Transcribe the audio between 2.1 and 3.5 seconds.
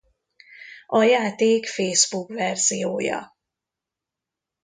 verziója.